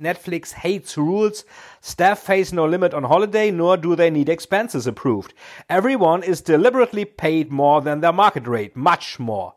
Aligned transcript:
Netflix 0.00 0.52
hates 0.52 0.96
rules. 0.96 1.44
Staff 1.80 2.20
face 2.20 2.52
no 2.52 2.66
limit 2.66 2.94
on 2.94 3.04
holiday, 3.04 3.50
nor 3.50 3.76
do 3.76 3.94
they 3.94 4.10
need 4.10 4.28
expenses 4.28 4.86
approved. 4.86 5.34
Everyone 5.68 6.22
is 6.22 6.42
deliberately 6.42 7.04
paid 7.04 7.50
more 7.50 7.82
than 7.82 8.00
their 8.00 8.12
market 8.12 8.46
rate, 8.46 8.74
much 8.74 9.18
more. 9.18 9.54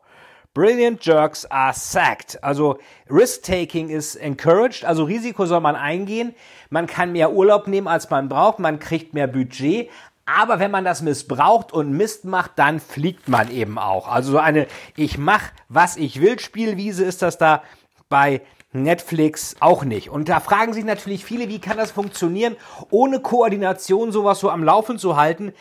Brilliant 0.54 1.00
jerks 1.00 1.44
are 1.50 1.72
sacked. 1.72 2.36
Also 2.42 2.78
Risk-Taking 3.08 3.90
is 3.90 4.14
encouraged, 4.14 4.84
also 4.84 5.04
Risiko 5.04 5.46
soll 5.46 5.60
man 5.60 5.74
eingehen. 5.74 6.34
Man 6.70 6.86
kann 6.86 7.12
mehr 7.12 7.32
Urlaub 7.32 7.66
nehmen, 7.66 7.88
als 7.88 8.08
man 8.08 8.28
braucht, 8.28 8.60
man 8.60 8.78
kriegt 8.78 9.14
mehr 9.14 9.26
Budget. 9.26 9.90
Aber 10.26 10.60
wenn 10.60 10.70
man 10.70 10.84
das 10.84 11.02
missbraucht 11.02 11.72
und 11.72 11.92
Mist 11.92 12.24
macht, 12.24 12.52
dann 12.56 12.80
fliegt 12.80 13.28
man 13.28 13.50
eben 13.50 13.78
auch. 13.78 14.08
Also 14.08 14.32
so 14.32 14.38
eine 14.38 14.66
Ich 14.96 15.18
mach, 15.18 15.42
was 15.68 15.96
ich 15.96 16.20
will 16.20 16.38
Spielwiese 16.38 17.04
ist 17.04 17.20
das 17.20 17.36
da 17.36 17.62
bei 18.08 18.40
Netflix 18.74 19.54
auch 19.60 19.84
nicht. 19.84 20.10
Und 20.10 20.28
da 20.28 20.40
fragen 20.40 20.72
sich 20.72 20.84
natürlich 20.84 21.24
viele, 21.24 21.48
wie 21.48 21.60
kann 21.60 21.76
das 21.76 21.92
funktionieren, 21.92 22.56
ohne 22.90 23.20
Koordination 23.20 24.10
sowas 24.10 24.40
so 24.40 24.50
am 24.50 24.64
Laufen 24.64 24.98
zu 24.98 25.16
halten. 25.16 25.52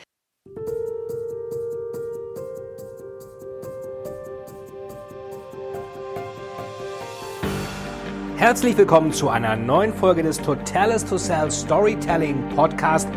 Herzlich 8.35 8.75
willkommen 8.75 9.13
zu 9.13 9.29
einer 9.29 9.55
neuen 9.55 9.93
Folge 9.93 10.23
des 10.23 10.41
Totalis 10.41 11.05
to 11.05 11.17
Sell 11.17 11.49
Storytelling 11.49 12.49
Podcast. 12.55 13.07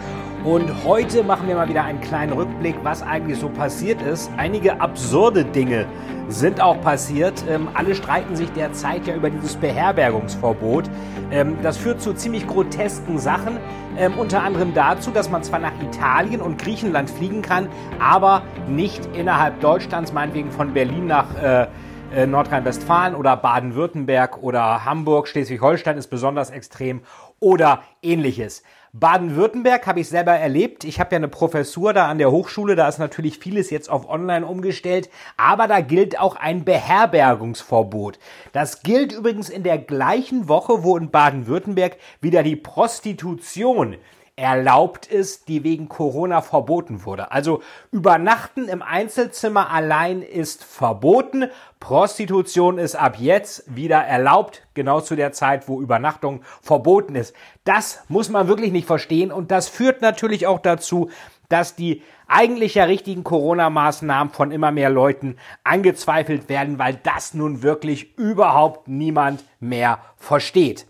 Und 0.46 0.84
heute 0.84 1.24
machen 1.24 1.48
wir 1.48 1.56
mal 1.56 1.68
wieder 1.68 1.82
einen 1.82 2.00
kleinen 2.00 2.32
Rückblick, 2.32 2.76
was 2.84 3.02
eigentlich 3.02 3.40
so 3.40 3.48
passiert 3.48 4.00
ist. 4.00 4.30
Einige 4.36 4.80
absurde 4.80 5.44
Dinge 5.44 5.86
sind 6.28 6.60
auch 6.60 6.80
passiert. 6.82 7.44
Ähm, 7.48 7.66
alle 7.74 7.96
streiten 7.96 8.36
sich 8.36 8.52
derzeit 8.52 9.08
ja 9.08 9.16
über 9.16 9.28
dieses 9.28 9.56
Beherbergungsverbot. 9.56 10.88
Ähm, 11.32 11.58
das 11.64 11.76
führt 11.76 12.00
zu 12.00 12.12
ziemlich 12.12 12.46
grotesken 12.46 13.18
Sachen. 13.18 13.58
Ähm, 13.98 14.16
unter 14.16 14.44
anderem 14.44 14.72
dazu, 14.72 15.10
dass 15.10 15.28
man 15.30 15.42
zwar 15.42 15.58
nach 15.58 15.72
Italien 15.82 16.40
und 16.40 16.58
Griechenland 16.62 17.10
fliegen 17.10 17.42
kann, 17.42 17.68
aber 17.98 18.42
nicht 18.68 19.04
innerhalb 19.16 19.60
Deutschlands, 19.60 20.12
meinetwegen 20.12 20.52
von 20.52 20.72
Berlin 20.72 21.08
nach 21.08 21.26
äh, 21.42 21.66
äh 22.14 22.24
Nordrhein-Westfalen 22.24 23.16
oder 23.16 23.36
Baden-Württemberg 23.36 24.40
oder 24.44 24.84
Hamburg, 24.84 25.26
Schleswig-Holstein 25.26 25.98
ist 25.98 26.06
besonders 26.06 26.50
extrem 26.50 27.00
oder 27.40 27.82
ähnliches. 28.00 28.62
Baden-Württemberg 28.92 29.86
habe 29.86 30.00
ich 30.00 30.08
selber 30.08 30.32
erlebt. 30.32 30.84
Ich 30.84 31.00
habe 31.00 31.10
ja 31.12 31.16
eine 31.16 31.28
Professur 31.28 31.92
da 31.92 32.08
an 32.08 32.18
der 32.18 32.30
Hochschule, 32.30 32.76
da 32.76 32.88
ist 32.88 32.98
natürlich 32.98 33.38
vieles 33.38 33.70
jetzt 33.70 33.90
auf 33.90 34.08
Online 34.08 34.46
umgestellt, 34.46 35.10
aber 35.36 35.68
da 35.68 35.80
gilt 35.80 36.18
auch 36.18 36.36
ein 36.36 36.64
Beherbergungsverbot. 36.64 38.18
Das 38.52 38.82
gilt 38.82 39.12
übrigens 39.12 39.48
in 39.48 39.62
der 39.62 39.78
gleichen 39.78 40.48
Woche, 40.48 40.82
wo 40.82 40.96
in 40.96 41.10
Baden-Württemberg 41.10 41.96
wieder 42.20 42.42
die 42.42 42.56
Prostitution 42.56 43.96
erlaubt 44.36 45.06
ist, 45.06 45.48
die 45.48 45.64
wegen 45.64 45.88
Corona 45.88 46.42
verboten 46.42 47.06
wurde. 47.06 47.32
Also 47.32 47.62
Übernachten 47.90 48.68
im 48.68 48.82
Einzelzimmer 48.82 49.70
allein 49.70 50.20
ist 50.20 50.62
verboten. 50.62 51.46
Prostitution 51.80 52.76
ist 52.76 52.96
ab 52.96 53.16
jetzt 53.18 53.64
wieder 53.74 53.96
erlaubt, 53.96 54.66
genau 54.74 55.00
zu 55.00 55.16
der 55.16 55.32
Zeit, 55.32 55.68
wo 55.68 55.80
Übernachtung 55.80 56.42
verboten 56.60 57.14
ist. 57.14 57.34
Das 57.64 58.04
muss 58.08 58.28
man 58.28 58.46
wirklich 58.46 58.72
nicht 58.72 58.86
verstehen 58.86 59.32
und 59.32 59.50
das 59.50 59.68
führt 59.68 60.02
natürlich 60.02 60.46
auch 60.46 60.60
dazu, 60.60 61.08
dass 61.48 61.74
die 61.74 62.02
eigentlich 62.28 62.74
ja 62.74 62.84
richtigen 62.84 63.24
Corona-Maßnahmen 63.24 64.34
von 64.34 64.50
immer 64.50 64.70
mehr 64.70 64.90
Leuten 64.90 65.36
angezweifelt 65.64 66.50
werden, 66.50 66.78
weil 66.78 66.98
das 67.02 67.32
nun 67.32 67.62
wirklich 67.62 68.18
überhaupt 68.18 68.88
niemand 68.88 69.44
mehr 69.60 70.00
versteht. 70.18 70.86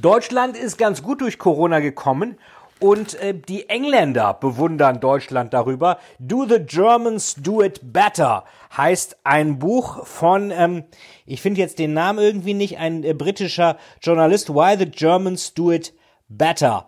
Deutschland 0.00 0.56
ist 0.56 0.78
ganz 0.78 1.02
gut 1.02 1.20
durch 1.20 1.38
Corona 1.38 1.80
gekommen 1.80 2.38
und 2.78 3.14
äh, 3.20 3.34
die 3.34 3.68
Engländer 3.68 4.32
bewundern 4.32 4.98
Deutschland 4.98 5.52
darüber. 5.52 5.98
Do 6.18 6.46
the 6.46 6.58
Germans 6.58 7.34
do 7.34 7.62
it 7.62 7.80
better 7.92 8.44
heißt 8.74 9.18
ein 9.24 9.58
Buch 9.58 10.06
von, 10.06 10.50
ähm, 10.50 10.84
ich 11.26 11.42
finde 11.42 11.60
jetzt 11.60 11.78
den 11.78 11.92
Namen 11.92 12.18
irgendwie 12.18 12.54
nicht, 12.54 12.78
ein 12.78 13.04
äh, 13.04 13.12
britischer 13.12 13.76
Journalist, 14.00 14.48
Why 14.48 14.76
the 14.78 14.86
Germans 14.90 15.52
do 15.52 15.70
it 15.70 15.92
better. 16.28 16.86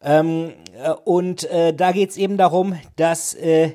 Ähm, 0.00 0.52
äh, 0.80 0.90
und 1.04 1.44
äh, 1.50 1.74
da 1.74 1.90
geht's 1.90 2.16
eben 2.16 2.36
darum, 2.36 2.78
dass 2.94 3.34
äh, 3.34 3.72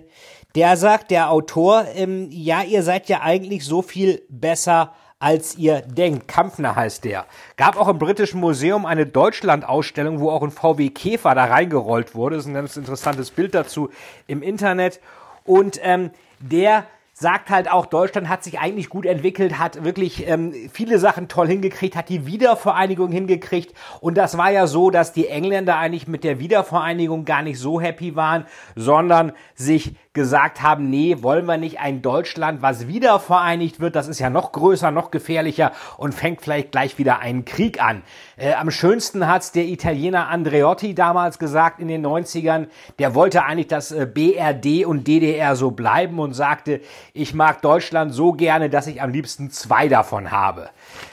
der 0.56 0.78
sagt, 0.78 1.12
der 1.12 1.30
Autor, 1.30 1.86
ähm, 1.94 2.30
ja, 2.32 2.64
ihr 2.64 2.84
seid 2.84 3.10
ja 3.10 3.22
eigentlich 3.22 3.66
so 3.66 3.82
viel 3.82 4.24
besser 4.30 4.94
als 5.20 5.56
ihr 5.56 5.82
denkt. 5.82 6.28
Kampfner 6.28 6.76
heißt 6.76 7.04
der. 7.04 7.26
Gab 7.56 7.78
auch 7.78 7.88
im 7.88 7.98
Britischen 7.98 8.40
Museum 8.40 8.86
eine 8.86 9.06
Deutschland-Ausstellung, 9.06 10.20
wo 10.20 10.30
auch 10.30 10.44
ein 10.44 10.52
VW 10.52 10.90
Käfer 10.90 11.34
da 11.34 11.46
reingerollt 11.46 12.14
wurde. 12.14 12.36
Das 12.36 12.46
ist 12.46 12.52
ein 12.52 12.54
ganz 12.54 12.78
interessantes 12.78 13.32
Bild 13.32 13.56
dazu 13.56 13.90
im 14.28 14.44
Internet. 14.44 15.00
Und 15.44 15.80
ähm, 15.82 16.12
der 16.40 16.86
sagt 17.20 17.50
halt 17.50 17.72
auch, 17.72 17.88
Deutschland 17.88 18.30
hat 18.30 18.44
sich 18.44 18.60
eigentlich 18.60 18.90
gut 18.90 19.08
entwickelt, 19.08 19.58
hat 19.58 19.84
wirklich 19.84 20.28
ähm, 20.28 20.54
viele 20.72 21.00
Sachen 21.00 21.28
toll 21.28 21.48
hingekriegt, 21.48 21.96
hat 21.96 22.10
die 22.10 22.28
Wiedervereinigung 22.28 23.12
hingekriegt. 23.12 23.74
Und 24.02 24.20
das 24.20 24.38
war 24.38 24.52
ja 24.52 24.68
so, 24.68 24.92
dass 24.92 25.14
die 25.14 25.28
Engländer 25.28 25.78
eigentlich 25.78 26.08
mit 26.08 26.24
der 26.24 26.38
Wiedervereinigung 26.38 27.26
gar 27.26 27.42
nicht 27.42 27.58
so 27.58 27.82
happy 27.82 28.16
waren, 28.16 28.46
sondern 28.76 29.32
sich 29.56 29.96
gesagt 30.18 30.64
haben, 30.64 30.90
nee, 30.90 31.18
wollen 31.22 31.46
wir 31.46 31.58
nicht 31.58 31.80
ein 31.80 32.02
Deutschland, 32.02 32.64
was 32.64 32.88
wieder 32.88 33.20
vereinigt 33.20 33.80
wird, 33.80 33.96
das 33.96 34.08
ist 34.08 34.18
ja 34.18 34.32
noch 34.32 34.52
größer, 34.52 34.90
noch 34.90 35.12
gefährlicher 35.12 35.74
und 35.96 36.16
fängt 36.16 36.42
vielleicht 36.42 36.72
gleich 36.72 36.98
wieder 36.98 37.20
einen 37.20 37.46
Krieg 37.46 37.80
an. 37.80 38.02
Äh, 38.36 38.54
am 38.54 38.72
schönsten 38.72 39.28
hat's 39.28 39.52
der 39.52 39.66
Italiener 39.66 40.28
Andreotti 40.30 40.96
damals 40.96 41.38
gesagt 41.38 41.80
in 41.80 41.88
den 41.88 42.04
90ern, 42.04 42.66
der 42.98 43.14
wollte 43.14 43.44
eigentlich, 43.44 43.68
dass 43.68 43.92
äh, 43.92 44.08
BRD 44.08 44.88
und 44.88 45.08
DDR 45.08 45.56
so 45.56 45.70
bleiben 45.70 46.18
und 46.18 46.34
sagte, 46.34 46.82
ich 47.18 47.34
mag 47.34 47.62
Deutschland 47.62 48.14
so 48.14 48.32
gerne, 48.34 48.70
dass 48.70 48.88
ich 48.88 49.02
am 49.02 49.12
liebsten 49.12 49.52
zwei 49.52 49.88
davon 49.88 50.32
habe. 50.32 50.70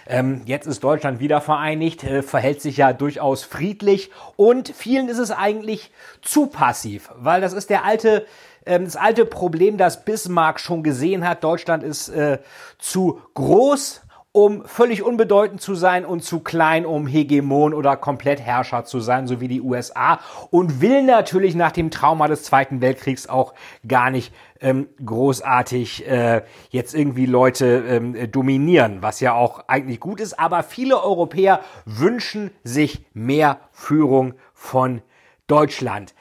Ähm, 0.06 0.42
jetzt 0.44 0.66
ist 0.66 0.84
Deutschland 0.84 1.20
wieder 1.20 1.40
vereinigt, 1.40 2.04
äh, 2.04 2.22
verhält 2.22 2.60
sich 2.60 2.76
ja 2.76 2.92
durchaus 2.92 3.42
friedlich 3.42 4.10
und 4.36 4.68
vielen 4.68 5.08
ist 5.08 5.18
es 5.18 5.30
eigentlich 5.30 5.90
zu 6.22 6.46
passiv, 6.46 7.10
weil 7.16 7.40
das 7.40 7.52
ist 7.52 7.70
der 7.70 7.84
alte 7.84 8.26
ähm, 8.66 8.84
das 8.84 8.96
alte 8.96 9.26
Problem, 9.26 9.76
das 9.76 10.04
Bismarck 10.04 10.60
schon 10.60 10.82
gesehen 10.82 11.26
hat, 11.28 11.44
Deutschland 11.44 11.82
ist 11.82 12.08
äh, 12.08 12.38
zu 12.78 13.20
groß, 13.34 14.02
um 14.36 14.64
völlig 14.66 15.04
unbedeutend 15.04 15.60
zu 15.60 15.76
sein 15.76 16.04
und 16.04 16.24
zu 16.24 16.40
klein, 16.40 16.86
um 16.86 17.06
Hegemon 17.06 17.72
oder 17.72 17.96
Komplettherrscher 17.96 18.84
zu 18.84 18.98
sein, 18.98 19.28
so 19.28 19.40
wie 19.40 19.46
die 19.46 19.60
USA 19.60 20.18
und 20.50 20.80
will 20.80 21.04
natürlich 21.04 21.54
nach 21.54 21.70
dem 21.70 21.92
Trauma 21.92 22.26
des 22.26 22.42
Zweiten 22.42 22.80
Weltkriegs 22.80 23.28
auch 23.28 23.54
gar 23.86 24.10
nicht 24.10 24.34
ähm, 24.60 24.88
großartig 25.06 26.08
äh, 26.08 26.42
jetzt 26.70 26.96
irgendwie 26.96 27.26
Leute 27.26 27.84
ähm, 27.88 28.28
dominieren, 28.32 29.02
was 29.02 29.20
ja 29.20 29.34
auch 29.34 29.68
eigentlich 29.68 30.00
gut 30.00 30.20
ist, 30.20 30.36
aber 30.36 30.64
viele 30.64 31.00
Europäer 31.00 31.60
wünschen 31.84 32.50
sich 32.64 33.06
mehr 33.14 33.60
Führung 33.70 34.34
von 34.52 35.00
Deutschland. 35.46 36.12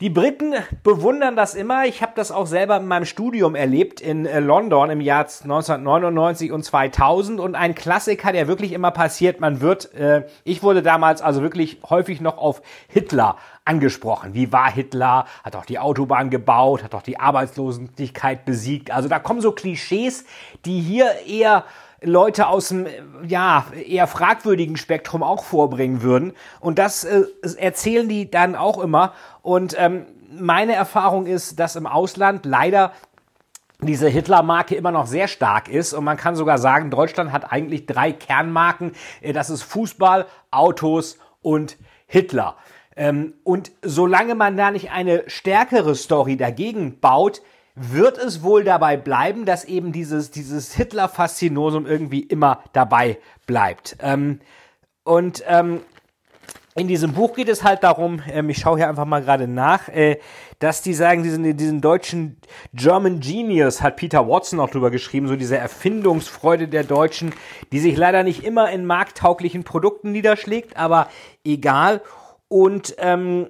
Die 0.00 0.10
Briten 0.10 0.54
bewundern 0.84 1.34
das 1.34 1.56
immer. 1.56 1.84
Ich 1.84 2.02
habe 2.02 2.12
das 2.14 2.30
auch 2.30 2.46
selber 2.46 2.76
in 2.76 2.86
meinem 2.86 3.04
Studium 3.04 3.56
erlebt 3.56 4.00
in 4.00 4.26
äh, 4.26 4.38
London 4.38 4.90
im 4.90 5.00
Jahr 5.00 5.22
1999 5.24 6.52
und 6.52 6.62
2000 6.62 7.40
und 7.40 7.56
ein 7.56 7.74
Klassiker, 7.74 8.30
der 8.30 8.46
wirklich 8.46 8.70
immer 8.70 8.92
passiert. 8.92 9.40
Man 9.40 9.60
wird, 9.60 9.92
äh, 9.94 10.24
ich 10.44 10.62
wurde 10.62 10.82
damals 10.82 11.20
also 11.20 11.42
wirklich 11.42 11.78
häufig 11.90 12.20
noch 12.20 12.38
auf 12.38 12.62
Hitler 12.86 13.38
angesprochen. 13.64 14.34
Wie 14.34 14.52
war 14.52 14.70
Hitler? 14.70 15.24
Hat 15.42 15.56
auch 15.56 15.66
die 15.66 15.80
Autobahn 15.80 16.30
gebaut, 16.30 16.84
hat 16.84 16.94
auch 16.94 17.02
die 17.02 17.18
Arbeitslosigkeit 17.18 18.44
besiegt. 18.44 18.92
Also 18.92 19.08
da 19.08 19.18
kommen 19.18 19.40
so 19.40 19.50
Klischees, 19.50 20.24
die 20.64 20.78
hier 20.80 21.10
eher 21.26 21.64
Leute 22.00 22.46
aus 22.46 22.68
dem 22.68 22.86
ja 23.26 23.66
eher 23.86 24.06
fragwürdigen 24.06 24.76
Spektrum 24.76 25.22
auch 25.22 25.44
vorbringen 25.44 26.02
würden. 26.02 26.32
Und 26.60 26.78
das 26.78 27.04
äh, 27.04 27.24
erzählen 27.58 28.08
die 28.08 28.30
dann 28.30 28.54
auch 28.54 28.78
immer. 28.78 29.12
Und 29.42 29.74
ähm, 29.78 30.06
meine 30.30 30.74
Erfahrung 30.74 31.26
ist, 31.26 31.58
dass 31.58 31.76
im 31.76 31.86
Ausland 31.86 32.44
leider 32.44 32.92
diese 33.80 34.08
Hitler-Marke 34.08 34.74
immer 34.74 34.90
noch 34.90 35.06
sehr 35.06 35.28
stark 35.28 35.68
ist. 35.68 35.92
Und 35.92 36.04
man 36.04 36.16
kann 36.16 36.36
sogar 36.36 36.58
sagen, 36.58 36.90
Deutschland 36.90 37.32
hat 37.32 37.52
eigentlich 37.52 37.86
drei 37.86 38.12
Kernmarken. 38.12 38.92
Äh, 39.20 39.32
das 39.32 39.50
ist 39.50 39.62
Fußball, 39.62 40.26
Autos 40.50 41.18
und 41.42 41.76
Hitler. 42.06 42.56
Ähm, 42.96 43.34
und 43.44 43.72
solange 43.82 44.34
man 44.34 44.56
da 44.56 44.70
nicht 44.70 44.90
eine 44.90 45.24
stärkere 45.28 45.94
Story 45.94 46.36
dagegen 46.36 47.00
baut, 47.00 47.42
wird 47.80 48.18
es 48.18 48.42
wohl 48.42 48.64
dabei 48.64 48.96
bleiben, 48.96 49.44
dass 49.44 49.64
eben 49.64 49.92
dieses, 49.92 50.30
dieses 50.30 50.74
Hitler-Faszinosum 50.74 51.86
irgendwie 51.86 52.20
immer 52.20 52.62
dabei 52.72 53.18
bleibt. 53.46 53.96
Ähm, 54.00 54.40
und 55.04 55.42
ähm, 55.46 55.80
in 56.78 56.86
diesem 56.86 57.12
Buch 57.12 57.34
geht 57.34 57.48
es 57.48 57.64
halt 57.64 57.82
darum, 57.82 58.22
ähm, 58.30 58.50
ich 58.50 58.58
schaue 58.58 58.78
hier 58.78 58.88
einfach 58.88 59.04
mal 59.04 59.22
gerade 59.22 59.48
nach, 59.48 59.88
äh, 59.88 60.18
dass 60.60 60.80
die 60.80 60.94
sagen, 60.94 61.22
diesen, 61.22 61.56
diesen 61.56 61.80
deutschen 61.80 62.36
German 62.72 63.20
Genius 63.20 63.82
hat 63.82 63.96
Peter 63.96 64.28
Watson 64.28 64.60
auch 64.60 64.70
drüber 64.70 64.90
geschrieben, 64.90 65.26
so 65.26 65.34
diese 65.34 65.56
Erfindungsfreude 65.56 66.68
der 66.68 66.84
Deutschen, 66.84 67.32
die 67.72 67.80
sich 67.80 67.96
leider 67.96 68.22
nicht 68.22 68.44
immer 68.44 68.70
in 68.70 68.86
markttauglichen 68.86 69.64
Produkten 69.64 70.12
niederschlägt, 70.12 70.76
aber 70.76 71.08
egal. 71.44 72.00
Und 72.48 72.94
ähm, 72.98 73.48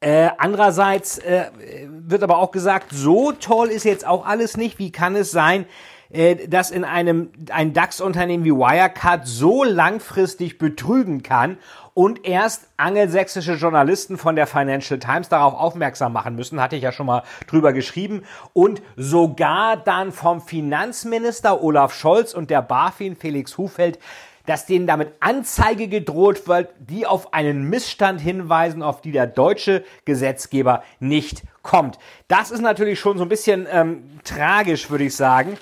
äh, 0.00 0.30
andererseits 0.38 1.18
äh, 1.18 1.50
wird 1.88 2.22
aber 2.22 2.38
auch 2.38 2.50
gesagt, 2.50 2.88
so 2.92 3.32
toll 3.32 3.68
ist 3.68 3.84
jetzt 3.84 4.06
auch 4.06 4.26
alles 4.26 4.56
nicht. 4.56 4.78
Wie 4.78 4.92
kann 4.92 5.16
es 5.16 5.30
sein, 5.30 5.66
äh, 6.10 6.46
dass 6.46 6.70
in 6.70 6.84
einem 6.84 7.30
ein 7.50 7.72
DAX-Unternehmen 7.72 8.44
wie 8.44 8.52
Wirecard 8.52 9.26
so 9.26 9.64
langfristig 9.64 10.58
betrügen 10.58 11.22
kann 11.22 11.58
und 11.94 12.26
erst 12.26 12.68
angelsächsische 12.76 13.54
Journalisten 13.54 14.18
von 14.18 14.36
der 14.36 14.46
Financial 14.46 14.98
Times 14.98 15.28
darauf 15.28 15.54
aufmerksam 15.54 16.12
machen 16.12 16.34
müssen, 16.34 16.60
hatte 16.60 16.76
ich 16.76 16.82
ja 16.82 16.92
schon 16.92 17.06
mal 17.06 17.22
drüber 17.46 17.72
geschrieben, 17.72 18.24
und 18.52 18.82
sogar 18.96 19.76
dann 19.76 20.12
vom 20.12 20.40
Finanzminister 20.40 21.62
Olaf 21.62 21.94
Scholz 21.94 22.34
und 22.34 22.50
der 22.50 22.62
BaFin 22.62 23.16
Felix 23.16 23.56
Hufeld 23.58 23.98
dass 24.46 24.66
denen 24.66 24.86
damit 24.86 25.12
Anzeige 25.20 25.88
gedroht 25.88 26.46
wird, 26.46 26.70
die 26.78 27.06
auf 27.06 27.32
einen 27.32 27.68
Missstand 27.68 28.20
hinweisen, 28.20 28.82
auf 28.82 29.00
die 29.00 29.12
der 29.12 29.26
deutsche 29.26 29.84
Gesetzgeber 30.04 30.82
nicht 31.00 31.42
kommt. 31.62 31.98
Das 32.28 32.50
ist 32.50 32.60
natürlich 32.60 33.00
schon 33.00 33.18
so 33.18 33.24
ein 33.24 33.28
bisschen 33.28 33.66
ähm, 33.70 34.04
tragisch, 34.24 34.90
würde 34.90 35.04
ich 35.04 35.16
sagen. 35.16 35.56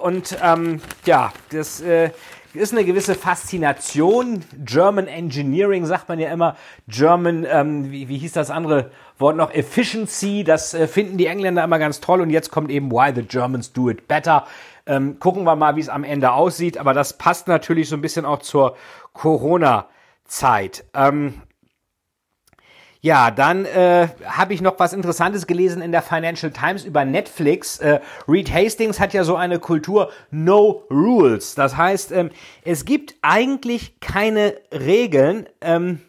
Und 0.00 0.36
ähm, 0.42 0.80
ja, 1.04 1.32
das 1.50 1.80
äh, 1.80 2.10
ist 2.54 2.72
eine 2.72 2.84
gewisse 2.84 3.14
Faszination. 3.14 4.44
German 4.58 5.06
Engineering 5.06 5.86
sagt 5.86 6.08
man 6.08 6.18
ja 6.18 6.32
immer. 6.32 6.56
German, 6.88 7.46
ähm, 7.48 7.90
wie, 7.90 8.08
wie 8.08 8.18
hieß 8.18 8.32
das 8.32 8.50
andere 8.50 8.90
Wort 9.18 9.36
noch? 9.36 9.52
Efficiency. 9.52 10.44
Das 10.44 10.74
äh, 10.74 10.88
finden 10.88 11.16
die 11.16 11.26
Engländer 11.26 11.62
immer 11.62 11.78
ganz 11.78 12.00
toll. 12.00 12.20
Und 12.20 12.30
jetzt 12.30 12.50
kommt 12.50 12.70
eben 12.70 12.90
Why 12.90 13.12
the 13.14 13.22
Germans 13.22 13.72
do 13.72 13.90
it 13.90 14.08
better. 14.08 14.46
Ähm, 14.86 15.18
gucken 15.20 15.44
wir 15.44 15.54
mal, 15.54 15.76
wie 15.76 15.80
es 15.80 15.88
am 15.88 16.04
Ende 16.04 16.32
aussieht. 16.32 16.78
Aber 16.78 16.94
das 16.94 17.16
passt 17.16 17.46
natürlich 17.46 17.88
so 17.88 17.96
ein 17.96 18.02
bisschen 18.02 18.24
auch 18.24 18.40
zur 18.40 18.76
Corona-Zeit. 19.12 20.84
Ähm, 20.94 21.42
ja, 23.02 23.30
dann 23.30 23.64
äh, 23.64 24.08
habe 24.26 24.52
ich 24.52 24.60
noch 24.60 24.78
was 24.78 24.92
Interessantes 24.92 25.46
gelesen 25.46 25.80
in 25.80 25.90
der 25.90 26.02
Financial 26.02 26.52
Times 26.52 26.84
über 26.84 27.04
Netflix. 27.06 27.78
Äh, 27.78 28.00
Reed 28.28 28.52
Hastings 28.52 29.00
hat 29.00 29.14
ja 29.14 29.24
so 29.24 29.36
eine 29.36 29.58
Kultur 29.58 30.10
No 30.30 30.84
Rules. 30.90 31.54
Das 31.54 31.78
heißt, 31.78 32.12
ähm, 32.12 32.30
es 32.62 32.84
gibt 32.84 33.14
eigentlich 33.22 34.00
keine 34.00 34.54
Regeln. 34.70 35.48
Ähm, 35.62 36.02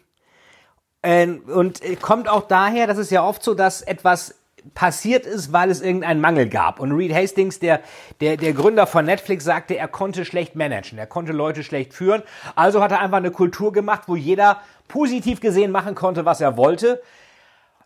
äh, 1.00 1.26
und 1.26 1.80
kommt 2.02 2.28
auch 2.28 2.46
daher, 2.46 2.86
dass 2.86 2.98
es 2.98 3.08
ja 3.08 3.24
oft 3.24 3.42
so, 3.42 3.54
dass 3.54 3.80
etwas 3.80 4.41
passiert 4.74 5.26
ist, 5.26 5.52
weil 5.52 5.70
es 5.70 5.80
irgendeinen 5.80 6.20
Mangel 6.20 6.48
gab. 6.48 6.80
Und 6.80 6.92
Reed 6.92 7.14
Hastings, 7.14 7.58
der, 7.58 7.80
der, 8.20 8.36
der 8.36 8.52
Gründer 8.52 8.86
von 8.86 9.04
Netflix, 9.04 9.44
sagte, 9.44 9.76
er 9.76 9.88
konnte 9.88 10.24
schlecht 10.24 10.56
managen, 10.56 10.98
er 10.98 11.06
konnte 11.06 11.32
Leute 11.32 11.64
schlecht 11.64 11.94
führen. 11.94 12.22
Also 12.54 12.82
hat 12.82 12.92
er 12.92 13.00
einfach 13.00 13.18
eine 13.18 13.30
Kultur 13.30 13.72
gemacht, 13.72 14.02
wo 14.06 14.16
jeder 14.16 14.60
positiv 14.88 15.40
gesehen 15.40 15.70
machen 15.70 15.94
konnte, 15.94 16.24
was 16.24 16.40
er 16.40 16.56
wollte. 16.56 17.02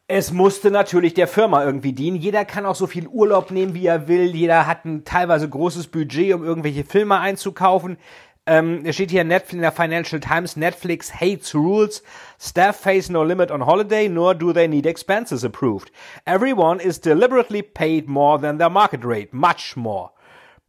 Es 0.09 0.33
musste 0.33 0.71
natürlich 0.71 1.15
der 1.15 1.27
Firma 1.27 1.65
irgendwie 1.65 1.93
dienen. 1.93 2.17
Jeder 2.17 2.45
kann 2.45 2.65
auch 2.65 2.77
so 2.77 2.87
viel 2.87 3.09
Urlaub 3.09 3.51
nehmen, 3.51 3.75
wie 3.75 3.87
er 3.87 4.07
will. 4.07 4.37
Jeder 4.37 4.67
hat 4.67 4.85
ein 4.85 5.05
teilweise 5.05 5.49
großes 5.49 5.89
Budget, 5.89 6.33
um 6.33 6.45
irgendwelche 6.45 6.85
Filme 6.85 7.19
einzukaufen. 7.19 7.99
Ähm, 8.49 8.83
es 8.85 8.95
steht 8.95 9.11
hier 9.11 9.25
Netflix 9.25 9.55
in 9.55 9.61
der 9.63 9.73
Financial 9.73 10.21
Times, 10.21 10.57
Netflix 10.57 11.13
hates 11.13 11.53
rules. 11.55 12.03
Staff 12.39 12.77
face 12.77 13.09
no 13.09 13.25
limit 13.25 13.51
on 13.51 13.67
holiday, 13.67 14.09
nor 14.09 14.35
do 14.35 14.53
they 14.53 14.69
need 14.69 14.87
expenses 14.87 15.45
approved. 15.45 15.91
Everyone 16.25 16.81
is 16.81 17.01
deliberately 17.01 17.63
paid 17.63 18.09
more 18.09 18.41
than 18.41 18.59
their 18.59 18.71
market 18.71 19.05
rate, 19.05 19.33
much 19.33 19.77
more. 19.77 20.11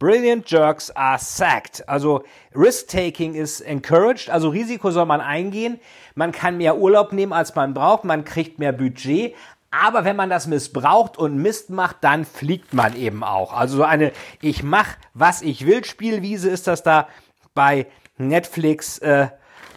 Brilliant 0.00 0.44
jerks 0.44 0.90
are 0.90 1.18
sacked. 1.18 1.88
Also 1.88 2.24
Risk-Taking 2.54 3.34
is 3.34 3.60
encouraged, 3.60 4.28
also 4.28 4.48
Risiko 4.48 4.90
soll 4.90 5.06
man 5.06 5.20
eingehen. 5.20 5.78
Man 6.16 6.32
kann 6.32 6.56
mehr 6.56 6.78
Urlaub 6.78 7.12
nehmen, 7.12 7.32
als 7.32 7.54
man 7.54 7.74
braucht, 7.74 8.04
man 8.04 8.24
kriegt 8.24 8.58
mehr 8.58 8.72
Budget, 8.72 9.34
aber 9.70 10.04
wenn 10.04 10.16
man 10.16 10.30
das 10.30 10.46
missbraucht 10.46 11.18
und 11.18 11.36
Mist 11.36 11.70
macht, 11.70 11.96
dann 12.00 12.24
fliegt 12.24 12.72
man 12.72 12.96
eben 12.96 13.22
auch. 13.22 13.52
Also 13.52 13.78
so 13.78 13.82
eine 13.82 14.12
Ich 14.40 14.62
mach, 14.62 14.96
was 15.14 15.42
ich 15.42 15.66
will 15.66 15.84
Spielwiese 15.84 16.48
ist 16.48 16.66
das 16.66 16.82
da 16.82 17.08
bei 17.58 17.88
Netflix 18.18 18.98
äh, 18.98 19.26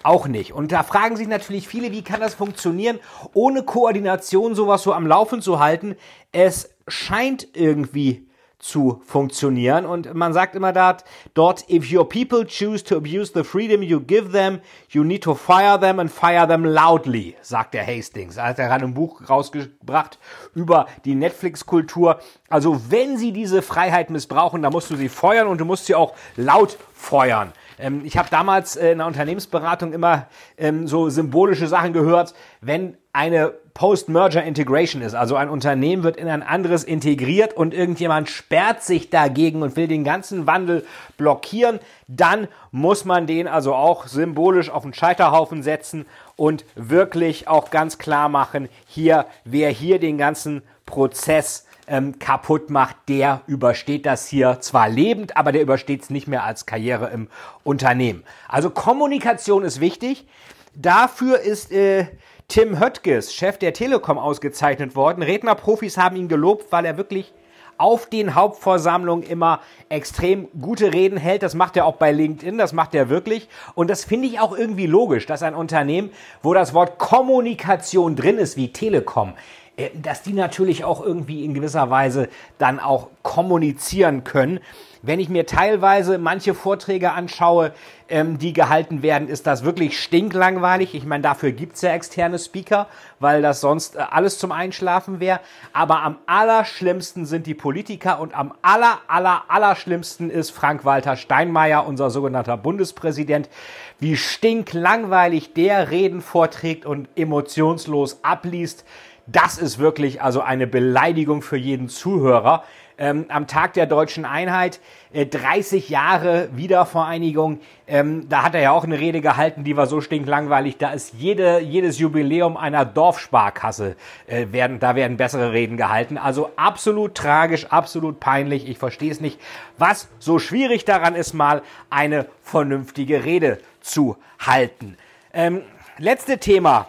auch 0.04 0.28
nicht. 0.28 0.54
Und 0.54 0.72
da 0.72 0.84
fragen 0.84 1.18
sich 1.18 1.28
natürlich 1.28 1.68
viele, 1.68 1.92
wie 1.92 2.04
kann 2.04 2.20
das 2.20 2.36
funktionieren, 2.36 3.00
ohne 3.34 3.64
Koordination 3.64 4.54
sowas 4.54 4.84
so 4.84 4.94
am 4.94 5.08
Laufen 5.08 5.42
zu 5.42 5.60
halten. 5.60 5.96
Es 6.32 6.76
scheint 6.88 7.48
irgendwie 7.56 8.28
zu 8.60 9.02
funktionieren. 9.04 9.88
Und 9.88 10.14
man 10.14 10.32
sagt 10.32 10.54
immer 10.54 10.74
dort, 10.74 11.06
dort, 11.34 11.68
if 11.72 11.92
your 11.92 12.08
people 12.08 12.46
choose 12.46 12.84
to 12.84 12.98
abuse 12.98 13.32
the 13.34 13.44
freedom 13.44 13.82
you 13.82 14.00
give 14.00 14.32
them, 14.32 14.60
you 14.90 15.04
need 15.04 15.24
to 15.24 15.34
fire 15.34 15.80
them 15.80 16.00
and 16.00 16.12
fire 16.12 16.48
them 16.48 16.64
loudly, 16.64 17.36
sagt 17.42 17.74
der 17.74 17.88
Hastings. 17.88 18.38
Er 18.38 18.44
hat 18.50 18.58
gerade 18.58 18.86
ein 18.86 18.94
Buch 18.94 19.28
rausgebracht 19.28 20.20
über 20.54 20.86
die 21.04 21.16
Netflix-Kultur. 21.16 22.20
Also 22.48 22.80
wenn 22.92 23.18
sie 23.18 23.32
diese 23.32 23.64
Freiheit 23.64 24.12
missbrauchen, 24.12 24.62
dann 24.62 24.72
musst 24.72 24.92
du 24.92 24.96
sie 24.96 25.10
feuern 25.10 25.48
und 25.48 25.60
du 25.60 25.66
musst 25.66 25.88
sie 25.88 25.96
auch 25.96 26.14
laut 26.36 26.78
feuern. 26.94 27.54
Ähm, 27.82 28.02
ich 28.06 28.18
habe 28.18 28.30
damals 28.30 28.76
äh, 28.76 28.92
in 28.92 29.00
der 29.00 29.08
Unternehmensberatung 29.08 29.94
immer 29.94 30.28
ähm, 30.58 30.88
so 30.88 31.10
symbolische 31.10 31.68
Sachen 31.68 31.94
gehört, 31.94 32.34
wenn 32.62 32.96
eine 33.12 33.54
Post-Merger 33.74 34.44
Integration 34.44 35.02
ist, 35.02 35.14
also 35.14 35.36
ein 35.36 35.50
Unternehmen 35.50 36.04
wird 36.04 36.18
in 36.18 36.28
ein 36.28 36.44
anderes 36.44 36.84
integriert 36.84 37.54
und 37.54 37.74
irgendjemand 37.74 38.30
sperrt 38.30 38.84
sich 38.84 39.10
dagegen 39.10 39.62
und 39.62 39.76
will 39.76 39.88
den 39.88 40.04
ganzen 40.04 40.46
Wandel 40.46 40.86
blockieren, 41.18 41.80
dann 42.08 42.48
muss 42.72 43.06
man 43.06 43.28
den 43.28 43.48
also 43.48 43.74
auch 43.74 44.08
symbolisch 44.08 44.70
auf 44.70 44.84
den 44.84 44.94
Scheiterhaufen 44.94 45.64
setzen 45.64 46.06
und 46.36 46.66
wirklich 46.76 47.48
auch 47.48 47.72
ganz 47.72 47.98
klar 47.98 48.30
machen, 48.30 48.70
hier, 48.88 49.26
wer 49.46 49.70
hier 49.70 50.00
den 50.00 50.18
ganzen 50.18 50.62
Prozess 50.86 51.66
ähm, 51.92 52.18
kaputt 52.18 52.70
macht, 52.70 52.96
der 53.10 53.42
übersteht 53.48 54.06
das 54.06 54.28
hier 54.28 54.60
zwar 54.62 54.90
lebend, 54.90 55.36
aber 55.36 55.52
der 55.52 55.62
übersteht 55.62 56.04
es 56.04 56.10
nicht 56.10 56.28
mehr 56.28 56.46
als 56.46 56.66
Karriere 56.66 57.10
im 57.10 57.28
Unternehmen. 57.64 58.24
Also 58.48 58.70
Kommunikation 58.70 59.64
ist 59.64 59.82
wichtig. 59.82 60.26
Dafür 60.74 61.42
ist 61.42 61.72
äh, 61.72 62.08
Tim 62.48 62.80
Höttges, 62.80 63.34
Chef 63.34 63.58
der 63.58 63.74
Telekom, 63.74 64.18
ausgezeichnet 64.18 64.96
worden. 64.96 65.22
Rednerprofis 65.22 65.98
haben 65.98 66.16
ihn 66.16 66.30
gelobt, 66.30 66.72
weil 66.72 66.86
er 66.86 66.98
wirklich 66.98 67.34
auf 67.82 68.06
den 68.06 68.36
Hauptversammlungen 68.36 69.24
immer 69.24 69.60
extrem 69.90 70.48
gute 70.62 70.94
Reden 70.94 71.18
hält. 71.18 71.42
Das 71.42 71.56
macht 71.56 71.76
er 71.76 71.86
auch 71.86 71.96
bei 71.96 72.12
LinkedIn, 72.12 72.58
das 72.60 72.74
macht 72.74 72.94
er 72.94 73.10
wirklich. 73.10 73.50
Und 73.74 73.90
das 73.90 74.06
finde 74.06 74.28
ich 74.28 74.40
auch 74.40 74.56
irgendwie 74.56 74.86
logisch, 74.86 75.26
dass 75.26 75.42
ein 75.42 75.56
Unternehmen, 75.56 76.12
wo 76.44 76.54
das 76.54 76.74
Wort 76.76 77.00
Kommunikation 77.00 78.16
drin 78.16 78.38
ist, 78.38 78.56
wie 78.56 78.72
Telekom, 78.72 79.34
äh, 79.78 79.90
dass 80.00 80.22
die 80.22 80.34
natürlich 80.34 80.84
auch 80.84 81.04
irgendwie 81.04 81.44
in 81.44 81.56
gewisser 81.56 81.90
Weise 81.90 82.30
dann 82.60 82.80
auch 82.80 83.08
kommunizieren 83.24 84.24
können. 84.24 84.60
Wenn 85.04 85.20
ich 85.20 85.30
mir 85.30 85.48
teilweise 85.48 86.20
manche 86.20 86.54
Vorträge 86.54 87.12
anschaue, 87.12 87.74
ähm, 88.08 88.38
die 88.38 88.54
gehalten 88.54 89.02
werden, 89.02 89.30
ist 89.30 89.48
das 89.48 89.64
wirklich 89.64 90.00
stinklangweilig. 90.00 90.94
Ich 90.94 91.06
meine, 91.06 91.24
dafür 91.24 91.52
gibt's 91.54 91.82
ja 91.82 91.92
externe 91.92 92.38
Speaker, 92.38 92.86
weil 93.20 93.42
das 93.42 93.62
sonst 93.62 93.96
äh, 93.96 94.00
alles 94.12 94.38
zum 94.38 94.52
Einschlafen 94.52 95.20
wäre. 95.20 95.40
Aber 95.74 96.04
am 96.04 96.18
allerschlimmsten 96.28 97.26
sind 97.26 97.48
die 97.48 97.56
Politiker 97.56 98.20
und 98.20 98.38
am 98.38 98.54
aller, 98.62 99.00
aller, 99.08 99.46
allerschlimmsten 99.48 100.30
ist 100.30 100.52
Frank-Walter 100.52 101.16
Steinmeier, 101.16 101.88
unser 101.88 102.12
sogenannter 102.12 102.58
Bundespräsident. 102.58 103.50
Wie 103.98 104.18
stinklangweilig 104.18 105.56
der 105.56 105.90
Reden 105.90 106.22
vorträgt 106.22 106.86
und 106.86 107.10
emotionslos 107.16 108.20
abliest. 108.22 108.86
Das 109.26 109.58
ist 109.58 109.80
wirklich 109.80 110.22
also 110.22 110.42
eine 110.42 110.68
Beleidigung 110.68 111.42
für 111.42 111.58
jeden 111.58 111.90
Zuhörer. 111.90 112.64
Ähm, 113.02 113.26
am 113.30 113.48
Tag 113.48 113.74
der 113.74 113.88
deutschen 113.88 114.26
Einheit, 114.26 114.80
äh, 115.12 115.26
30 115.26 115.90
Jahre 115.90 116.50
Wiedervereinigung, 116.56 117.60
ähm, 117.88 118.30
da 118.30 118.44
hat 118.44 118.54
er 118.54 118.62
ja 118.62 118.72
auch 118.74 118.84
eine 118.84 119.00
Rede 119.00 119.22
gehalten, 119.22 119.64
die 119.64 119.76
war 119.76 119.88
so 119.88 120.02
stinklangweilig, 120.02 120.78
da 120.78 120.92
ist 120.92 121.16
jede, 121.18 121.62
jedes 121.62 121.98
Jubiläum 121.98 122.58
einer 122.58 122.86
Dorfsparkasse, 122.86 123.96
äh, 124.28 124.52
werden, 124.52 124.80
da 124.80 124.94
werden 124.94 125.18
bessere 125.18 125.52
Reden 125.52 125.78
gehalten. 125.78 126.20
Also 126.20 126.52
absolut 126.58 127.16
tragisch, 127.16 127.66
absolut 127.66 128.20
peinlich, 128.20 128.70
ich 128.70 128.78
verstehe 128.78 129.12
es 129.12 129.20
nicht, 129.20 129.40
was 129.80 130.08
so 130.20 130.38
schwierig 130.38 130.86
daran 130.86 131.16
ist, 131.16 131.34
mal 131.34 131.64
eine 131.90 132.28
vernünftige 132.44 133.26
Rede 133.26 133.58
zu 133.80 134.16
halten. 134.38 134.96
Ähm, 135.34 135.64
letzte 135.98 136.38
Thema, 136.38 136.86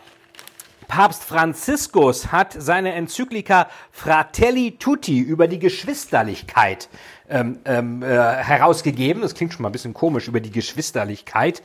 Papst 0.92 1.24
Franziskus 1.24 2.32
hat 2.32 2.54
seine 2.58 2.92
Enzyklika 2.92 3.68
Fratelli 3.92 4.72
Tutti 4.72 5.20
über 5.20 5.48
die 5.48 5.58
Geschwisterlichkeit 5.58 6.90
ähm, 7.30 7.60
ähm, 7.64 8.02
äh, 8.02 8.08
herausgegeben. 8.08 9.22
Das 9.22 9.34
klingt 9.34 9.54
schon 9.54 9.62
mal 9.62 9.70
ein 9.70 9.72
bisschen 9.72 9.94
komisch 9.94 10.28
über 10.28 10.40
die 10.40 10.50
Geschwisterlichkeit. 10.50 11.62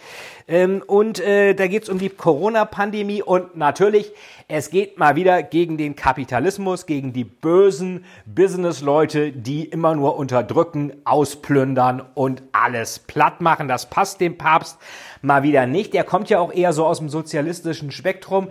Ähm, 0.48 0.82
und 0.88 1.20
äh, 1.20 1.56
da 1.56 1.68
geht 1.68 1.84
es 1.84 1.90
um 1.90 2.00
die 2.00 2.08
Corona-Pandemie 2.08 3.22
und 3.22 3.58
natürlich, 3.58 4.14
es 4.48 4.70
geht 4.70 4.98
mal 4.98 5.18
wieder 5.18 5.44
gegen 5.44 5.78
den 5.78 5.98
Kapitalismus, 5.98 6.86
gegen 6.86 7.12
die 7.12 7.26
bösen 7.26 8.06
Business-Leute, 8.28 9.34
die 9.34 9.66
immer 9.66 9.94
nur 9.94 10.16
unterdrücken, 10.16 10.94
ausplündern 11.04 12.02
und 12.14 12.44
alles 12.54 13.00
platt 13.00 13.42
machen. 13.42 13.68
Das 13.68 13.90
passt 13.90 14.22
dem 14.22 14.38
Papst 14.38 14.78
mal 15.22 15.44
wieder 15.44 15.66
nicht. 15.68 15.94
Der 15.94 16.06
kommt 16.06 16.30
ja 16.30 16.40
auch 16.40 16.54
eher 16.54 16.72
so 16.72 16.86
aus 16.86 17.00
dem 17.00 17.10
sozialistischen 17.10 17.92
Spektrum 17.92 18.48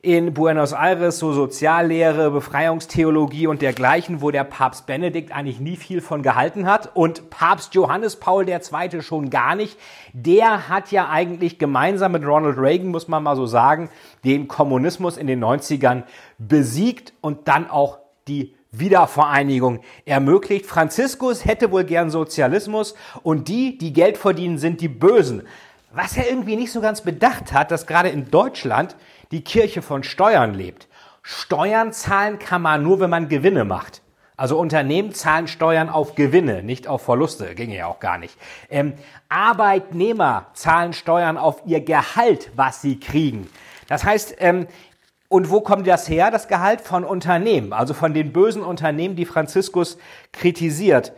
in 0.00 0.32
Buenos 0.32 0.72
Aires 0.72 1.18
so 1.18 1.32
Soziallehre, 1.32 2.30
Befreiungstheologie 2.30 3.48
und 3.48 3.62
dergleichen, 3.62 4.22
wo 4.22 4.30
der 4.30 4.44
Papst 4.44 4.86
Benedikt 4.86 5.32
eigentlich 5.32 5.58
nie 5.58 5.76
viel 5.76 6.00
von 6.00 6.22
gehalten 6.22 6.66
hat 6.66 6.94
und 6.94 7.30
Papst 7.30 7.74
Johannes 7.74 8.16
Paul 8.16 8.48
II. 8.48 9.02
schon 9.02 9.28
gar 9.28 9.56
nicht. 9.56 9.76
Der 10.12 10.68
hat 10.68 10.92
ja 10.92 11.08
eigentlich 11.08 11.58
gemeinsam 11.58 12.12
mit 12.12 12.24
Ronald 12.24 12.58
Reagan, 12.58 12.88
muss 12.88 13.08
man 13.08 13.24
mal 13.24 13.34
so 13.34 13.46
sagen, 13.46 13.90
den 14.24 14.46
Kommunismus 14.46 15.16
in 15.16 15.26
den 15.26 15.42
90ern 15.42 16.04
besiegt 16.38 17.12
und 17.20 17.48
dann 17.48 17.68
auch 17.68 17.98
die 18.28 18.54
Wiedervereinigung 18.70 19.80
ermöglicht. 20.04 20.66
Franziskus 20.66 21.44
hätte 21.44 21.72
wohl 21.72 21.84
gern 21.84 22.10
Sozialismus 22.10 22.94
und 23.22 23.48
die, 23.48 23.78
die 23.78 23.92
Geld 23.92 24.18
verdienen, 24.18 24.58
sind 24.58 24.80
die 24.80 24.88
Bösen. 24.88 25.42
Was 25.90 26.16
er 26.16 26.28
irgendwie 26.28 26.56
nicht 26.56 26.72
so 26.72 26.80
ganz 26.80 27.00
bedacht 27.00 27.52
hat, 27.52 27.70
dass 27.70 27.86
gerade 27.86 28.10
in 28.10 28.30
Deutschland 28.30 28.96
die 29.30 29.42
Kirche 29.42 29.82
von 29.82 30.02
Steuern 30.02 30.54
lebt. 30.54 30.88
Steuern 31.22 31.92
zahlen 31.92 32.38
kann 32.38 32.62
man 32.62 32.82
nur, 32.82 33.00
wenn 33.00 33.10
man 33.10 33.28
Gewinne 33.28 33.64
macht. 33.64 34.02
Also 34.36 34.58
Unternehmen 34.58 35.12
zahlen 35.12 35.48
Steuern 35.48 35.88
auf 35.88 36.14
Gewinne, 36.14 36.62
nicht 36.62 36.86
auf 36.86 37.02
Verluste, 37.02 37.54
ginge 37.54 37.76
ja 37.76 37.86
auch 37.86 37.98
gar 37.98 38.18
nicht. 38.18 38.38
Ähm, 38.70 38.94
Arbeitnehmer 39.28 40.46
zahlen 40.54 40.92
Steuern 40.92 41.36
auf 41.36 41.62
ihr 41.66 41.80
Gehalt, 41.80 42.52
was 42.54 42.80
sie 42.80 43.00
kriegen. 43.00 43.48
Das 43.88 44.04
heißt, 44.04 44.36
ähm, 44.38 44.68
und 45.28 45.50
wo 45.50 45.60
kommt 45.60 45.86
das 45.86 46.08
her, 46.08 46.30
das 46.30 46.48
Gehalt? 46.48 46.80
Von 46.80 47.04
Unternehmen, 47.04 47.72
also 47.72 47.94
von 47.94 48.14
den 48.14 48.32
bösen 48.32 48.62
Unternehmen, 48.62 49.16
die 49.16 49.26
Franziskus 49.26 49.98
kritisiert. 50.32 51.12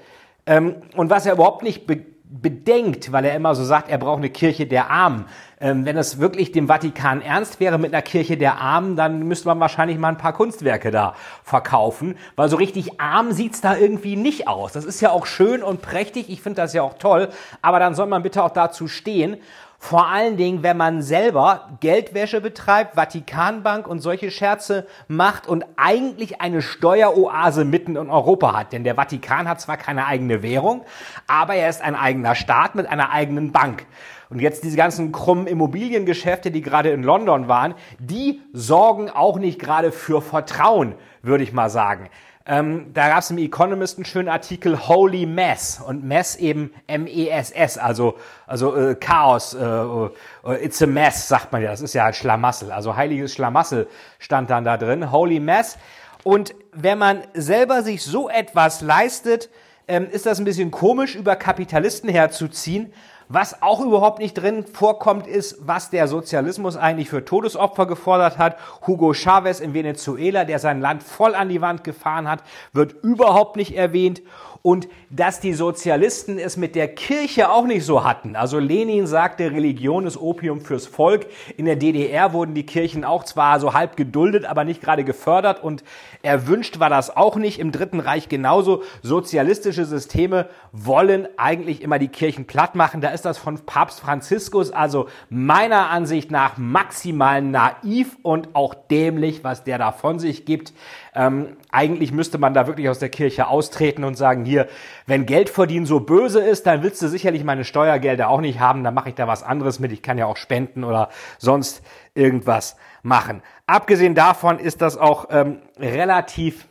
Ähm, 0.47 0.77
und 0.97 1.11
was 1.11 1.27
er 1.27 1.35
überhaupt 1.35 1.63
nicht 1.63 1.87
bedenkt, 2.31 3.11
weil 3.11 3.25
er 3.25 3.35
immer 3.35 3.55
so 3.57 3.65
sagt, 3.65 3.91
er 3.91 3.99
braucht 3.99 4.19
eine 4.19 4.31
Kirche 4.31 4.67
der 4.67 4.89
Armen. 4.89 5.25
Ähm, 5.61 5.85
wenn 5.85 5.97
es 5.97 6.21
wirklich 6.21 6.53
dem 6.53 6.69
Vatikan 6.69 7.21
ernst 7.23 7.59
wäre 7.59 7.77
mit 7.77 7.93
einer 7.93 8.03
Kirche 8.03 8.37
der 8.37 8.59
Armen, 8.59 8.95
dann 8.95 9.25
müsste 9.25 9.49
man 9.49 9.59
wahrscheinlich 9.59 9.99
mal 9.99 10.09
ein 10.09 10.17
paar 10.17 10.33
Kunstwerke 10.33 10.93
da 10.93 11.15
verkaufen, 11.43 12.17
weil 12.37 12.49
so 12.49 12.57
richtig 12.57 13.01
arm 13.01 13.33
sieht's 13.33 13.61
da 13.61 13.77
irgendwie 13.77 14.15
nicht 14.15 14.47
aus. 14.47 14.73
Das 14.73 14.85
ist 14.85 15.01
ja 15.01 15.11
auch 15.11 15.27
schön 15.27 15.63
und 15.63 15.83
prächtig, 15.83 16.31
ich 16.31 16.41
finde 16.41 16.63
das 16.63 16.73
ja 16.73 16.83
auch 16.83 16.95
toll, 16.95 17.29
aber 17.63 17.81
dann 17.81 17.95
soll 17.95 18.07
man 18.07 18.23
bitte 18.23 18.45
auch 18.45 18.51
dazu 18.51 18.87
stehen. 18.87 19.37
Vor 19.83 20.09
allen 20.09 20.37
Dingen, 20.37 20.63
wenn 20.63 20.77
man 20.77 21.01
selber 21.01 21.71
Geldwäsche 21.81 22.43
betreibt, 22.43 22.97
Vatikanbank 22.97 23.89
und 23.89 24.01
solche 24.01 24.31
Scherze 24.31 24.87
macht 25.09 25.49
und 25.49 25.65
eigentlich 25.77 26.43
eine 26.43 26.61
Steueroase 26.61 27.65
mitten 27.65 27.97
in 27.97 28.11
Europa 28.11 28.55
hat. 28.55 28.75
Denn 28.75 28.85
der 28.85 28.95
Vatikan 28.95 29.49
hat 29.49 29.59
zwar 29.63 29.79
keine 29.79 30.07
eigene 30.07 30.43
Währung, 30.43 30.85
aber 31.27 31.55
er 31.55 31.71
ist 31.71 31.81
ein 31.81 31.97
eigener 31.97 32.35
Staat 32.35 32.75
mit 32.75 32.87
einer 32.87 33.11
eigenen 33.11 33.53
Bank. 33.53 33.87
Und 34.29 34.41
jetzt 34.41 34.65
diese 34.65 34.77
ganzen 34.77 35.13
krummen 35.13 35.47
Immobiliengeschäfte, 35.47 36.51
die 36.51 36.61
gerade 36.61 36.91
in 36.91 37.03
London 37.03 37.49
waren, 37.49 37.75
die 37.99 38.43
sorgen 38.53 39.09
auch 39.09 39.39
nicht 39.39 39.59
gerade 39.59 39.93
für 39.93 40.21
Vertrauen, 40.21 40.95
würde 41.23 41.43
ich 41.43 41.55
mal 41.55 41.71
sagen. 41.71 42.11
Ähm, 42.47 42.93
da 42.95 43.09
gab 43.09 43.19
es 43.19 43.31
im 43.31 43.39
Economist 43.39 43.99
einen 43.99 44.07
schönen 44.07 44.29
Artikel 44.29 44.89
Holy 44.89 45.27
Mess. 45.27 45.81
Und 45.87 46.05
Mess 46.05 46.37
eben 46.37 46.73
M-E-S-S, 46.87 47.77
also, 47.77 48.17
also 48.47 48.75
äh, 48.75 48.95
Chaos, 48.95 49.53
äh, 49.55 49.63
äh, 49.63 50.65
it's 50.65 50.81
a 50.83 50.87
mess, 50.87 51.29
sagt 51.29 51.53
man 51.53 51.63
ja, 51.63 51.71
das 51.71 51.83
ist 51.83 51.93
ja 51.93 52.11
Schlamassel, 52.13 52.73
also 52.73 52.97
heiliges 52.97 53.35
Schlamassel 53.35 53.89
stand 54.19 54.49
dann 54.49 54.65
da 54.65 54.79
drin, 54.79 55.13
Holy 55.13 55.39
Mess. 55.39 55.77
Und 56.23 56.55
wenn 56.73 56.99
man 56.99 57.23
selber 57.35 57.83
sich 57.83 58.03
so 58.03 58.31
etwas 58.31 58.81
leistet, 58.81 59.51
ähm, 59.89 60.09
ist 60.11 60.27
das 60.27 60.39
ein 60.39 60.45
bisschen 60.45 60.71
komisch, 60.71 61.15
über 61.15 61.37
Kapitalisten 61.37 62.09
herzuziehen, 62.09 62.93
was 63.33 63.63
auch 63.63 63.81
überhaupt 63.81 64.19
nicht 64.19 64.35
drin 64.35 64.67
vorkommt, 64.67 65.29
ist, 65.29 65.59
was 65.61 65.89
der 65.89 66.09
Sozialismus 66.09 66.77
eigentlich 66.77 67.09
für 67.09 67.25
Todesopfer 67.25 67.87
gefordert 67.87 68.39
hat. 68.39 68.57
Hugo 68.87 69.15
Chavez 69.15 69.61
in 69.61 69.73
Venezuela, 69.73 70.45
der 70.45 70.59
sein 70.59 70.81
Land 70.81 71.05
voll 71.05 71.37
an 71.37 71.49
die 71.49 71.61
Wand 71.61 71.85
gefahren 71.85 72.29
hat, 72.29 72.43
wird 72.73 72.93
überhaupt 73.05 73.55
nicht 73.55 73.77
erwähnt 73.77 74.21
und 74.63 74.89
dass 75.09 75.41
die 75.41 75.55
Sozialisten 75.55 76.39
es 76.39 76.57
mit 76.57 76.75
der 76.75 76.89
Kirche 76.89 77.51
auch 77.51 77.65
nicht 77.65 77.85
so 77.85 78.05
hatten. 78.05 78.37
Also 78.37 78.59
Lenin 78.59 79.07
sagte, 79.07 79.51
Religion 79.51 80.07
ist 80.07 80.17
Opium 80.17 80.61
fürs 80.61 80.87
Volk. 80.87 81.27
In 81.57 81.65
der 81.65 81.77
DDR 81.77 82.33
wurden 82.33 82.55
die 82.55 82.67
Kirchen 82.67 83.05
auch 83.05 83.25
zwar 83.25 83.59
so 83.59 83.73
halb 83.73 83.97
geduldet, 83.97 84.45
aber 84.45 84.65
nicht 84.65 84.83
gerade 84.83 85.05
gefördert 85.05 85.63
und 85.63 85.83
erwünscht 86.23 86.79
war 86.79 86.91
das 86.91 87.17
auch 87.17 87.37
nicht. 87.37 87.59
Im 87.59 87.73
Dritten 87.73 88.01
Reich 88.01 88.29
genauso. 88.29 88.83
Sozialistische 89.03 89.85
Systeme 89.87 90.49
wollen 90.73 91.27
eigentlich 91.37 91.83
immer 91.83 91.99
die 91.99 92.09
Kirchen 92.09 92.47
platt 92.47 92.75
machen. 92.75 93.01
Da 93.01 93.11
ist 93.11 93.25
das 93.25 93.39
von 93.39 93.59
Papst 93.61 94.01
Franziskus 94.01 94.71
also 94.71 95.09
meiner 95.31 95.89
Ansicht 95.89 96.31
nach 96.31 96.59
maximal 96.59 97.41
naiv 97.41 98.17
und 98.23 98.55
auch 98.55 98.75
dämlich, 98.75 99.43
was 99.43 99.65
der 99.65 99.79
da 99.79 99.93
von 99.93 100.19
sich 100.19 100.45
gibt. 100.45 100.73
Ähm, 101.15 101.57
eigentlich 101.73 102.13
müsste 102.13 102.39
man 102.39 102.55
da 102.55 102.67
wirklich 102.67 102.89
aus 102.89 102.99
der 102.99 103.09
Kirche 103.09 103.49
austreten 103.49 104.05
und 104.05 104.17
sagen, 104.17 104.45
hier, 104.45 104.69
wenn 105.07 105.27
Geld 105.27 105.51
verdienen 105.51 105.87
so 105.87 106.01
böse 106.01 106.41
ist, 106.41 106.67
dann 106.67 106.83
willst 106.83 107.01
du 107.03 107.09
sicherlich 107.09 107.45
meine 107.45 107.65
Steuergelder 107.65 108.29
auch 108.29 108.41
nicht 108.41 108.61
haben, 108.61 108.85
dann 108.85 108.95
mache 108.95 109.11
ich 109.11 109.15
da 109.15 109.27
was 109.27 109.43
anderes 109.43 109.79
mit. 109.79 109.93
Ich 109.93 110.03
kann 110.03 110.19
ja 110.19 110.27
auch 110.27 110.37
spenden 110.37 110.85
oder 110.85 111.11
sonst 111.39 111.83
irgendwas 112.15 112.77
machen. 113.03 113.43
Abgesehen 113.67 114.15
davon 114.15 114.59
ist 114.59 114.83
das 114.83 114.97
auch 114.97 115.27
ähm, 115.31 115.59
relativ 115.79 116.67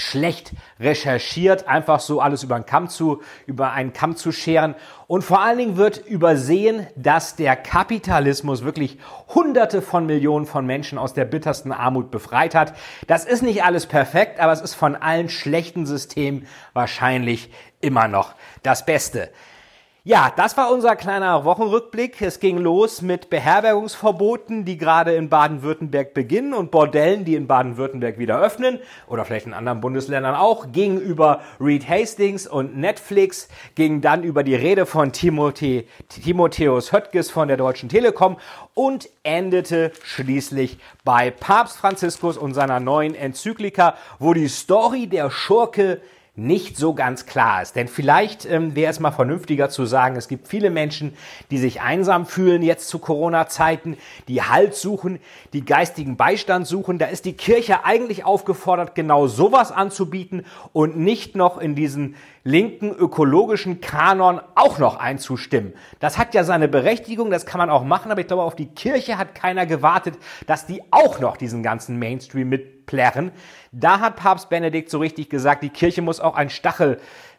schlecht 0.00 0.52
recherchiert, 0.78 1.66
einfach 1.66 1.98
so 1.98 2.20
alles 2.20 2.44
über 2.44 2.54
einen 2.54 2.66
Kamm 2.66 2.88
zu, 2.88 3.20
über 3.46 3.72
einen 3.72 3.92
Kamm 3.92 4.14
zu 4.16 4.30
scheren. 4.30 4.76
Und 5.08 5.22
vor 5.22 5.40
allen 5.40 5.58
Dingen 5.58 5.76
wird 5.76 6.06
übersehen, 6.06 6.86
dass 6.94 7.34
der 7.34 7.56
Kapitalismus 7.56 8.62
wirklich 8.62 8.98
Hunderte 9.34 9.82
von 9.82 10.06
Millionen 10.06 10.46
von 10.46 10.66
Menschen 10.66 10.98
aus 10.98 11.14
der 11.14 11.24
bittersten 11.24 11.72
Armut 11.72 12.12
befreit 12.12 12.54
hat. 12.54 12.74
Das 13.08 13.24
ist 13.24 13.42
nicht 13.42 13.64
alles 13.64 13.86
perfekt, 13.86 14.38
aber 14.38 14.52
es 14.52 14.60
ist 14.60 14.74
von 14.74 14.94
allen 14.94 15.28
schlechten 15.28 15.84
Systemen 15.84 16.46
wahrscheinlich 16.74 17.50
immer 17.80 18.06
noch 18.06 18.34
das 18.62 18.86
Beste. 18.86 19.30
Ja, 20.04 20.32
das 20.34 20.56
war 20.56 20.72
unser 20.72 20.94
kleiner 20.94 21.44
Wochenrückblick. 21.44 22.22
Es 22.22 22.38
ging 22.38 22.56
los 22.56 23.02
mit 23.02 23.30
Beherbergungsverboten, 23.30 24.64
die 24.64 24.78
gerade 24.78 25.14
in 25.14 25.28
Baden-Württemberg 25.28 26.14
beginnen 26.14 26.54
und 26.54 26.70
Bordellen, 26.70 27.24
die 27.24 27.34
in 27.34 27.48
Baden-Württemberg 27.48 28.16
wieder 28.16 28.40
öffnen 28.40 28.78
oder 29.08 29.24
vielleicht 29.24 29.46
in 29.46 29.54
anderen 29.54 29.80
Bundesländern 29.80 30.36
auch, 30.36 30.70
ging 30.70 30.98
über 31.00 31.40
Reed 31.60 31.88
Hastings 31.88 32.46
und 32.46 32.76
Netflix, 32.76 33.48
ging 33.74 34.00
dann 34.00 34.22
über 34.22 34.44
die 34.44 34.54
Rede 34.54 34.86
von 34.86 35.12
Timothy, 35.12 35.88
Timotheus 36.08 36.92
Höttges 36.92 37.28
von 37.30 37.48
der 37.48 37.56
Deutschen 37.56 37.88
Telekom 37.88 38.36
und 38.74 39.10
endete 39.24 39.90
schließlich 40.04 40.78
bei 41.04 41.32
Papst 41.32 41.76
Franziskus 41.76 42.38
und 42.38 42.54
seiner 42.54 42.78
neuen 42.78 43.16
Enzyklika, 43.16 43.96
wo 44.20 44.32
die 44.32 44.48
Story 44.48 45.08
der 45.08 45.28
Schurke 45.28 46.00
nicht 46.38 46.76
so 46.76 46.94
ganz 46.94 47.26
klar 47.26 47.62
ist. 47.62 47.76
Denn 47.76 47.88
vielleicht 47.88 48.46
ähm, 48.46 48.74
wäre 48.74 48.90
es 48.90 49.00
mal 49.00 49.10
vernünftiger 49.10 49.68
zu 49.68 49.84
sagen, 49.84 50.16
es 50.16 50.28
gibt 50.28 50.48
viele 50.48 50.70
Menschen, 50.70 51.14
die 51.50 51.58
sich 51.58 51.80
einsam 51.80 52.26
fühlen 52.26 52.62
jetzt 52.62 52.88
zu 52.88 52.98
Corona-Zeiten, 52.98 53.96
die 54.28 54.42
Halt 54.42 54.74
suchen, 54.74 55.18
die 55.52 55.64
geistigen 55.64 56.16
Beistand 56.16 56.66
suchen. 56.66 56.98
Da 56.98 57.06
ist 57.06 57.24
die 57.24 57.32
Kirche 57.32 57.84
eigentlich 57.84 58.24
aufgefordert, 58.24 58.94
genau 58.94 59.26
sowas 59.26 59.72
anzubieten 59.72 60.46
und 60.72 60.96
nicht 60.96 61.34
noch 61.34 61.58
in 61.58 61.74
diesen 61.74 62.14
linken 62.44 62.90
ökologischen 62.90 63.80
Kanon 63.80 64.40
auch 64.54 64.78
noch 64.78 64.96
einzustimmen. 64.96 65.74
Das 65.98 66.16
hat 66.18 66.34
ja 66.34 66.44
seine 66.44 66.68
Berechtigung, 66.68 67.30
das 67.30 67.46
kann 67.46 67.58
man 67.58 67.68
auch 67.68 67.84
machen, 67.84 68.10
aber 68.10 68.20
ich 68.20 68.26
glaube, 68.26 68.42
auf 68.42 68.56
die 68.56 68.68
Kirche 68.68 69.18
hat 69.18 69.34
keiner 69.34 69.66
gewartet, 69.66 70.14
dass 70.46 70.66
die 70.66 70.82
auch 70.90 71.20
noch 71.20 71.36
diesen 71.36 71.62
ganzen 71.62 71.98
Mainstream 71.98 72.48
mitplärren. 72.88 73.32
Da 73.70 74.00
hat 74.00 74.16
Papst 74.16 74.48
Benedikt 74.48 74.90
so 74.90 74.98
richtig 74.98 75.28
gesagt, 75.28 75.62
die 75.62 75.68
Kirche 75.68 76.02
muss 76.02 76.20
auch 76.20 76.34
ein 76.34 76.50
Stachel 76.50 76.98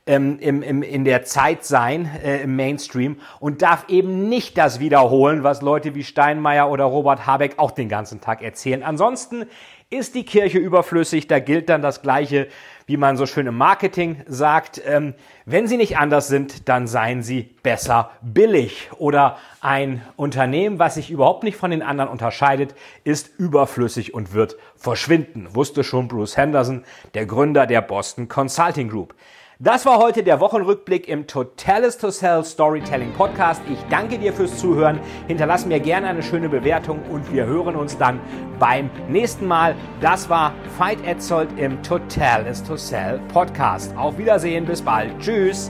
ähm, 0.09 0.39
im, 0.39 0.61
im, 0.61 0.83
in 0.83 1.05
der 1.05 1.23
Zeit 1.23 1.63
sein, 1.63 2.09
äh, 2.23 2.41
im 2.41 2.55
Mainstream, 2.55 3.21
und 3.39 3.61
darf 3.61 3.85
eben 3.87 4.27
nicht 4.27 4.57
das 4.57 4.81
wiederholen, 4.81 5.43
was 5.43 5.61
Leute 5.61 5.95
wie 5.95 6.03
Steinmeier 6.03 6.69
oder 6.69 6.83
Robert 6.83 7.25
Habeck 7.25 7.53
auch 7.57 7.71
den 7.71 7.87
ganzen 7.87 8.19
Tag 8.19 8.41
erzählen. 8.41 8.83
Ansonsten 8.83 9.45
ist 9.89 10.15
die 10.15 10.25
Kirche 10.25 10.57
überflüssig, 10.57 11.27
da 11.27 11.39
gilt 11.39 11.69
dann 11.69 11.81
das 11.81 12.01
Gleiche 12.01 12.47
wie 12.89 12.97
man 12.97 13.17
so 13.17 13.27
schön 13.27 13.45
im 13.45 13.55
Marketing 13.55 14.23
sagt, 14.25 14.81
ähm, 14.83 15.13
wenn 15.45 15.67
sie 15.67 15.77
nicht 15.77 15.99
anders 15.99 16.27
sind, 16.27 16.67
dann 16.67 16.87
seien 16.87 17.21
sie 17.21 17.43
besser 17.61 18.09
billig. 18.23 18.89
Oder 18.97 19.37
ein 19.61 20.01
Unternehmen, 20.15 20.79
was 20.79 20.95
sich 20.95 21.11
überhaupt 21.11 21.43
nicht 21.43 21.55
von 21.55 21.69
den 21.69 21.83
anderen 21.83 22.09
unterscheidet, 22.09 22.73
ist 23.03 23.29
überflüssig 23.37 24.15
und 24.15 24.33
wird 24.33 24.55
verschwinden, 24.75 25.49
wusste 25.53 25.83
schon 25.83 26.07
Bruce 26.07 26.35
Henderson, 26.35 26.83
der 27.13 27.27
Gründer 27.27 27.67
der 27.67 27.81
Boston 27.81 28.27
Consulting 28.27 28.89
Group. 28.89 29.13
Das 29.61 29.85
war 29.85 29.97
heute 29.97 30.23
der 30.23 30.39
Wochenrückblick 30.39 31.09
im 31.09 31.27
Totalis 31.27 31.97
to 31.97 32.11
Sell 32.11 32.45
Storytelling 32.45 33.11
Podcast. 33.11 33.61
Ich 33.69 33.79
danke 33.89 34.17
dir 34.17 34.31
fürs 34.31 34.57
Zuhören. 34.57 35.01
Hinterlass 35.27 35.65
mir 35.65 35.81
gerne 35.81 36.07
eine 36.07 36.23
schöne 36.23 36.47
Bewertung 36.47 37.01
und 37.11 37.29
wir 37.33 37.45
hören 37.45 37.75
uns 37.75 37.97
dann 37.97 38.21
beim 38.57 38.89
nächsten 39.09 39.45
Mal. 39.45 39.75
Das 39.99 40.29
war 40.29 40.53
Veit 40.77 41.05
Etzold 41.05 41.49
im 41.59 41.83
Totalis 41.83 42.63
to 42.63 42.77
Sell 42.77 43.19
Podcast. 43.33 43.93
Auf 43.97 44.17
Wiedersehen, 44.17 44.63
bis 44.63 44.81
bald. 44.81 45.19
Tschüss. 45.19 45.69